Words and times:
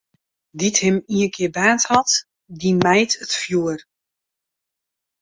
Dy't 0.59 0.77
him 0.85 0.95
ienkear 1.15 1.51
baarnd 1.55 1.83
hat, 1.91 2.09
dy 2.59 2.69
mijt 2.83 3.13
it 3.23 3.33
fjoer. 3.41 3.79